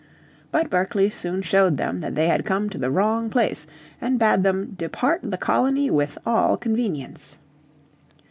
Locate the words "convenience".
6.57-7.37